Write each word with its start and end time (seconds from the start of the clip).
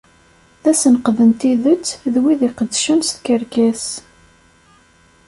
D 0.63 0.65
asenqed 0.71 1.17
n 1.27 1.31
tidet 1.39 1.87
d 2.13 2.15
wid 2.23 2.41
iqeddcen 2.49 2.99
s 3.03 3.09
tkerkas. 3.15 3.85